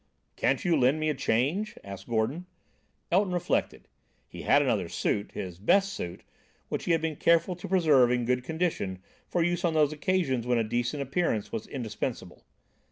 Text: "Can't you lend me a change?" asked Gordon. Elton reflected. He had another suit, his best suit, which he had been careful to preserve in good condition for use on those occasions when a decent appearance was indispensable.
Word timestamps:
"Can't 0.35 0.65
you 0.65 0.75
lend 0.75 0.99
me 0.99 1.09
a 1.09 1.13
change?" 1.13 1.77
asked 1.83 2.07
Gordon. 2.09 2.47
Elton 3.11 3.33
reflected. 3.33 3.87
He 4.27 4.41
had 4.41 4.63
another 4.63 4.89
suit, 4.89 5.29
his 5.35 5.59
best 5.59 5.93
suit, 5.93 6.23
which 6.69 6.85
he 6.85 6.91
had 6.93 7.01
been 7.03 7.17
careful 7.17 7.55
to 7.55 7.67
preserve 7.67 8.09
in 8.09 8.25
good 8.25 8.43
condition 8.43 9.03
for 9.29 9.43
use 9.43 9.63
on 9.63 9.75
those 9.75 9.93
occasions 9.93 10.47
when 10.47 10.57
a 10.57 10.63
decent 10.63 11.03
appearance 11.03 11.51
was 11.51 11.67
indispensable. 11.67 12.43